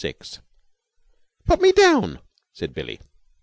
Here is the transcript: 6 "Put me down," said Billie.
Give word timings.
6 0.03 0.39
"Put 1.45 1.61
me 1.61 1.71
down," 1.71 2.21
said 2.53 2.73
Billie. 2.73 3.01